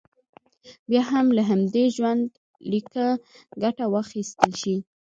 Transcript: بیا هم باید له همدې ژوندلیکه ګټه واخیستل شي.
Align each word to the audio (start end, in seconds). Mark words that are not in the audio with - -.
بیا 0.89 1.01
هم 1.11 1.25
باید 1.27 1.35
له 1.37 1.43
همدې 1.49 1.83
ژوندلیکه 1.95 3.05
ګټه 3.63 3.85
واخیستل 3.93 4.51
شي. 4.61 4.75